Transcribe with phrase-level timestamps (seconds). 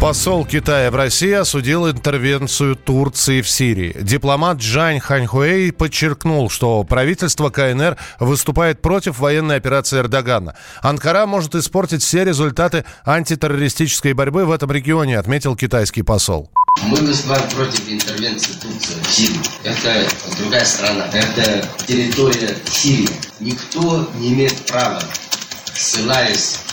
[0.00, 3.96] Посол Китая в России осудил интервенцию Турции в Сирии.
[3.98, 10.54] Дипломат Джань Ханьхуэй подчеркнул, что правительство КНР выступает против военной операции Эрдогана.
[10.82, 16.50] Анкара может испортить все результаты антитеррористической борьбы в этом регионе, отметил китайский посол.
[16.82, 19.42] Мы выступаем против интервенции Турции в Сирию.
[19.64, 20.06] Это
[20.38, 21.06] другая страна.
[21.10, 23.08] Это территория Сирии.
[23.40, 25.00] Никто не имеет права,
[25.72, 26.65] ссылаясь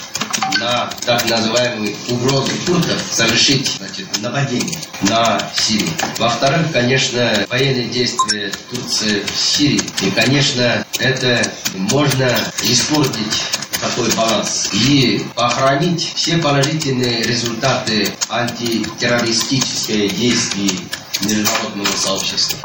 [0.59, 5.89] на так называемые угрозы турков совершить значит, нападение на Сирию.
[6.17, 9.81] Во-вторых, конечно, военные действия Турции в Сирии.
[10.01, 11.41] И, конечно, это
[11.73, 12.29] можно
[12.63, 13.43] испортить
[13.79, 20.79] такой баланс и охранить все положительные результаты антитеррористической действий
[21.21, 22.59] международного сообщества.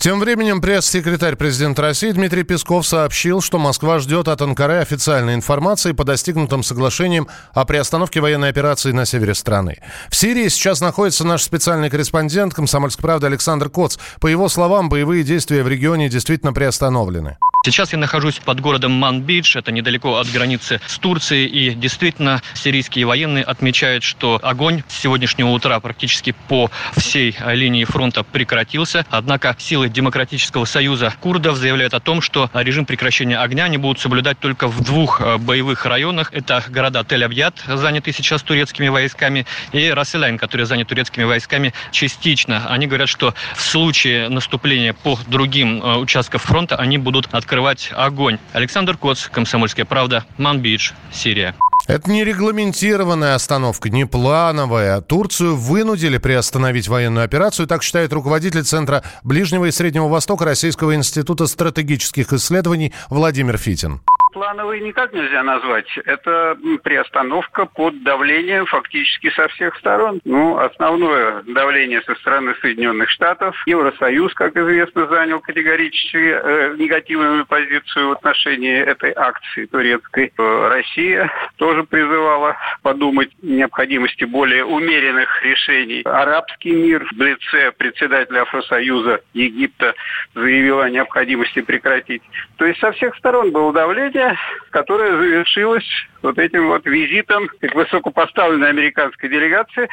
[0.00, 5.92] Тем временем пресс-секретарь президента России Дмитрий Песков сообщил, что Москва ждет от Анкары официальной информации
[5.92, 9.76] по достигнутым соглашениям о приостановке военной операции на севере страны.
[10.08, 13.98] В Сирии сейчас находится наш специальный корреспондент «Комсомольской правды» Александр Коц.
[14.22, 17.36] По его словам, боевые действия в регионе действительно приостановлены.
[17.62, 23.04] Сейчас я нахожусь под городом Ман-Бидж, это недалеко от границы с Турцией, и действительно сирийские
[23.04, 29.90] военные отмечают, что огонь с сегодняшнего утра практически по всей линии фронта прекратился, однако силы
[29.90, 34.82] Демократического союза курдов заявляют о том, что режим прекращения огня они будут соблюдать только в
[34.82, 36.32] двух э, боевых районах.
[36.32, 42.68] Это города Тель-Авьят, занятые сейчас турецкими войсками, и Расселайн, который занят турецкими войсками частично.
[42.70, 47.90] Они говорят, что в случае наступления по другим э, участкам фронта они будут открывать открывать
[47.96, 48.38] огонь.
[48.52, 51.56] Александр Коц, «Комсомольская правда», Манбидж, Сирия.
[51.88, 55.00] Это не регламентированная остановка, не плановая.
[55.00, 61.48] Турцию вынудили приостановить военную операцию, так считает руководитель Центра Ближнего и Среднего Востока Российского института
[61.48, 65.86] стратегических исследований Владимир Фитин плановой никак нельзя назвать.
[66.04, 70.20] Это приостановка под давлением фактически со всех сторон.
[70.24, 73.56] Ну, основное давление со стороны Соединенных Штатов.
[73.66, 80.32] Евросоюз, как известно, занял категорически э, негативную позицию в отношении этой акции турецкой.
[80.36, 86.02] Э, Россия тоже призывала подумать о необходимости более умеренных решений.
[86.04, 89.94] Арабский мир в лице председателя Афросоюза Египта
[90.34, 92.22] заявил о необходимости прекратить.
[92.56, 94.38] То есть со всех сторон было давление, мероприятие,
[94.70, 95.88] которое завершилось
[96.22, 99.88] вот этим вот визитом к высокопоставленной американской делегации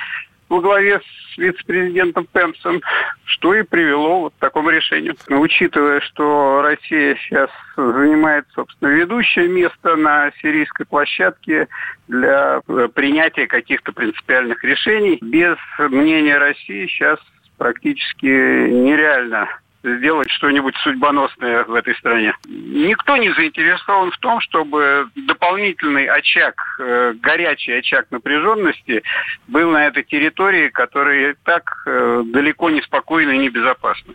[0.50, 2.82] во главе с вице-президентом Пенсом,
[3.26, 5.16] что и привело вот к такому решению.
[5.28, 11.68] Но учитывая, что Россия сейчас занимает, собственно, ведущее место на сирийской площадке
[12.08, 17.20] для э, принятия каких-то принципиальных решений, без мнения России сейчас
[17.58, 19.50] практически нереально
[19.98, 22.34] сделать что-нибудь судьбоносное в этой стране.
[22.48, 29.04] Никто не заинтересован в том, чтобы дополнительный очаг, э, горячий очаг напряженности
[29.48, 34.14] был на этой территории, которая так э, далеко не спокойна и небезопасна.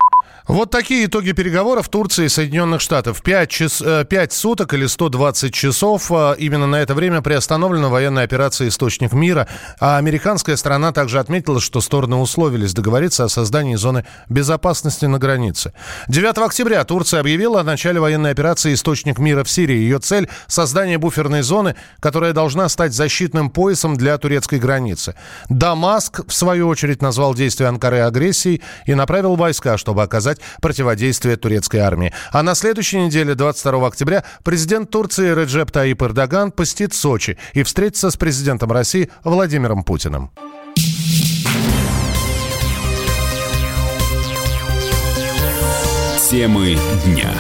[0.49, 3.23] Вот такие итоги переговоров Турции и Соединенных Штатов.
[3.23, 6.11] Пять час, 5 э, суток или 120 часов.
[6.39, 9.49] Именно на это время приостановлена военная операция «Источник мира».
[9.81, 15.62] А американская сторона также отметила, что стороны условились договориться о создании зоны безопасности на границе.
[16.09, 19.77] 9 октября Турция объявила о начале военной операции «Источник мира» в Сирии.
[19.77, 25.15] Ее цель– создание буферной зоны, которая должна стать защитным поясом для турецкой границы.
[25.49, 31.79] Дамаск, в свою очередь, назвал действия Анкары агрессией и направил войска, чтобы оказать противодействие турецкой
[31.79, 32.13] армии.
[32.33, 38.11] А на следующей неделе, 22 октября, президент Турции Реджеп Таип Эрдоган посетит Сочи и встретится
[38.11, 40.31] с президентом России Владимиром Путиным.
[46.33, 47.31] Темы дня.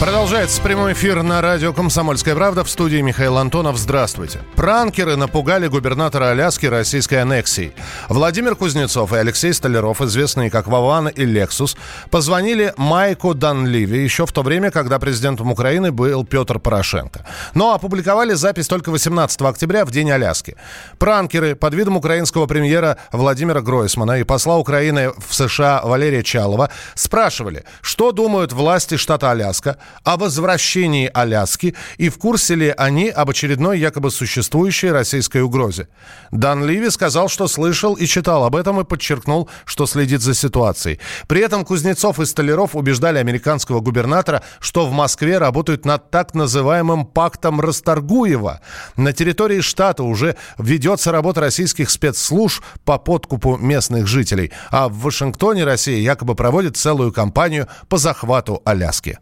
[0.00, 3.76] Продолжается прямой эфир на радио «Комсомольская правда» в студии Михаил Антонов.
[3.76, 4.40] Здравствуйте.
[4.56, 7.74] Пранкеры напугали губернатора Аляски российской аннексией.
[8.08, 11.76] Владимир Кузнецов и Алексей Столяров, известные как Вован и Лексус,
[12.08, 17.26] позвонили Майку Данливи еще в то время, когда президентом Украины был Петр Порошенко.
[17.52, 20.56] Но опубликовали запись только 18 октября, в день Аляски.
[20.98, 27.64] Пранкеры под видом украинского премьера Владимира Гройсмана и посла Украины в США Валерия Чалова спрашивали,
[27.82, 33.78] что думают власти штата Аляска о возвращении Аляски и в курсе ли они об очередной
[33.78, 35.88] якобы существующей российской угрозе.
[36.30, 40.98] Дан Ливи сказал, что слышал и читал об этом и подчеркнул, что следит за ситуацией.
[41.26, 47.06] При этом Кузнецов и Столяров убеждали американского губернатора, что в Москве работают над так называемым
[47.06, 48.60] пактом Расторгуева.
[48.96, 55.64] На территории штата уже ведется работа российских спецслужб по подкупу местных жителей, а в Вашингтоне
[55.64, 59.18] Россия якобы проводит целую кампанию по захвату Аляски.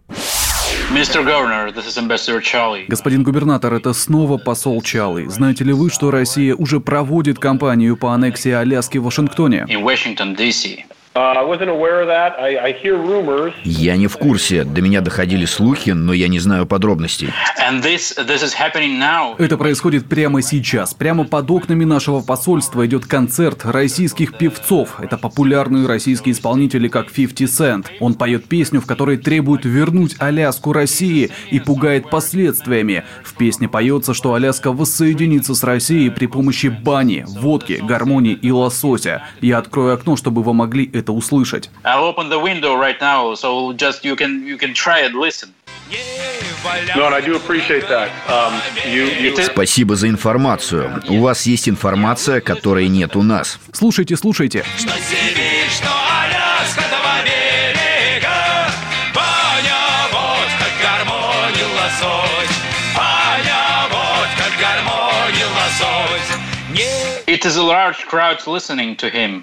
[2.89, 5.27] Господин губернатор, это снова посол Чалый.
[5.27, 9.67] Знаете ли вы, что Россия уже проводит кампанию по аннексии Аляски в Вашингтоне?
[13.65, 14.65] Я не в курсе.
[14.65, 17.31] До меня доходили слухи, но я не знаю подробностей.
[19.39, 20.95] Это происходит прямо сейчас.
[20.95, 25.01] Прямо под окнами нашего посольства идет концерт российских певцов.
[25.01, 27.87] Это популярные российские исполнители, как 50 Cent.
[28.01, 33.05] Он поет песню, в которой требует вернуть Аляску России и пугает последствиями.
[33.25, 39.23] В песне поется, что Аляска воссоединится с Россией при помощи бани, водки, гармонии и лосося.
[39.41, 41.71] Я открою окно, чтобы вы могли это услышать.
[49.45, 51.03] Спасибо за информацию.
[51.09, 53.59] У вас есть информация, которой нет у нас.
[53.73, 54.65] Слушайте, слушайте.
[54.77, 54.93] Что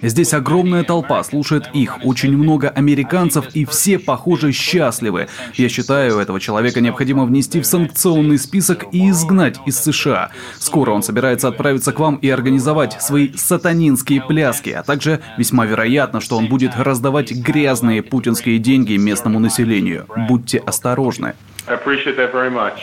[0.01, 5.27] Здесь огромная толпа слушает их, очень много американцев, и все, похоже, счастливы.
[5.53, 10.31] Я считаю, этого человека необходимо внести в санкционный список и изгнать из США.
[10.59, 16.21] Скоро он собирается отправиться к вам и организовать свои сатанинские пляски, а также весьма вероятно,
[16.21, 20.05] что он будет раздавать грязные путинские деньги местному населению.
[20.27, 21.33] Будьте осторожны.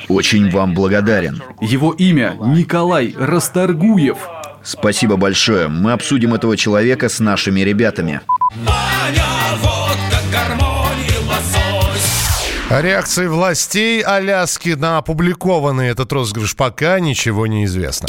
[0.08, 1.40] Очень вам благодарен.
[1.60, 4.18] Его имя Николай Расторгуев.
[4.64, 5.68] Спасибо большое.
[5.68, 8.20] Мы обсудим этого человека с нашими ребятами.
[12.70, 18.08] О реакции властей Аляски на опубликованный этот розыгрыш пока ничего не известно.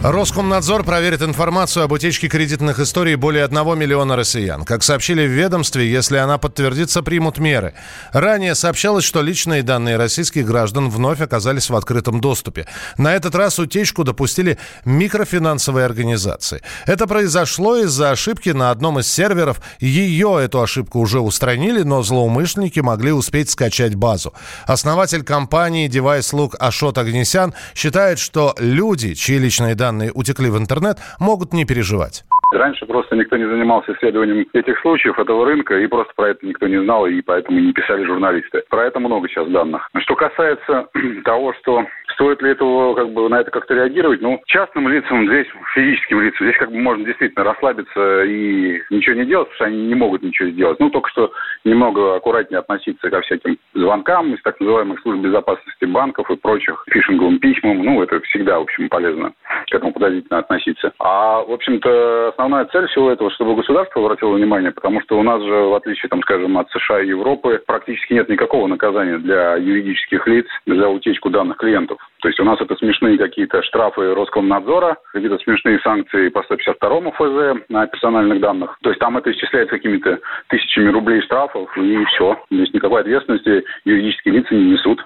[0.00, 4.64] Роскомнадзор проверит информацию об утечке кредитных историй более 1 миллиона россиян.
[4.64, 7.74] Как сообщили в ведомстве, если она подтвердится, примут меры.
[8.12, 12.66] Ранее сообщалось, что личные данные российских граждан вновь оказались в открытом доступе.
[12.96, 16.62] На этот раз утечку допустили микрофинансовые организации.
[16.86, 19.60] Это произошло из-за ошибки на одном из серверов.
[19.80, 24.32] Ее, эту ошибку, уже устранили, но злоумышленники могли успеть скачать базу.
[24.64, 30.98] Основатель компании Device Ашот Агнесян считает, что люди, чьи личные данные данные утекли в интернет,
[31.18, 32.24] могут не переживать.
[32.52, 36.66] Раньше просто никто не занимался исследованием этих случаев, этого рынка, и просто про это никто
[36.66, 38.62] не знал, и поэтому не писали журналисты.
[38.70, 39.88] Про это много сейчас данных.
[39.98, 40.88] Что касается
[41.24, 45.46] того, что стоит ли этого, как бы, на это как-то реагировать, ну, частным лицам здесь,
[45.74, 49.86] физическим лицам, здесь как бы можно действительно расслабиться и ничего не делать, потому что они
[49.86, 50.80] не могут ничего сделать.
[50.80, 51.30] Ну, только что
[51.64, 57.38] немного аккуратнее относиться ко всяким звонкам из так называемых служб безопасности банков и прочих фишинговым
[57.38, 57.84] письмам.
[57.84, 59.32] Ну, это всегда, в общем, полезно
[59.70, 60.92] к этому подозрительно относиться.
[60.98, 65.42] А, в общем-то, основная цель всего этого, чтобы государство обратило внимание, потому что у нас
[65.42, 70.26] же, в отличие, там, скажем, от США и Европы, практически нет никакого наказания для юридических
[70.26, 71.98] лиц за утечку данных клиентов.
[72.20, 77.62] То есть у нас это смешные какие-то штрафы Роскомнадзора, какие-то смешные санкции по 152 ФЗ
[77.68, 78.76] на персональных данных.
[78.82, 80.18] То есть там это исчисляется какими-то
[80.48, 82.36] тысячами рублей штрафов, и все.
[82.50, 85.04] Здесь никакой ответственности юридические лица не несут.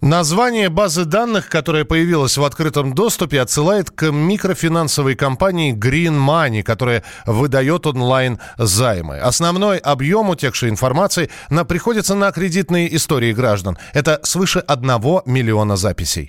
[0.00, 7.02] Название базы данных, которая появилась в открытом доступе, отсылает к микрофинансовой компании Green Money, которая
[7.26, 9.18] выдает онлайн займы.
[9.18, 13.76] Основной объем утекшей информации на, приходится на кредитные истории граждан.
[13.92, 14.86] Это свыше 1
[15.26, 16.28] миллиона записей.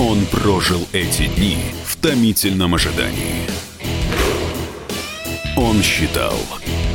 [0.00, 3.46] Он прожил эти дни в томительном ожидании.
[5.56, 6.34] Он считал